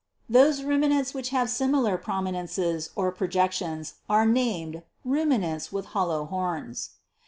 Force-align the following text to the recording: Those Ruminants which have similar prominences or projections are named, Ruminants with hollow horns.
Those 0.27 0.63
Ruminants 0.63 1.13
which 1.13 1.29
have 1.29 1.47
similar 1.47 1.95
prominences 1.95 2.89
or 2.95 3.11
projections 3.11 3.97
are 4.09 4.25
named, 4.25 4.81
Ruminants 5.05 5.71
with 5.71 5.85
hollow 5.93 6.25
horns. 6.25 6.93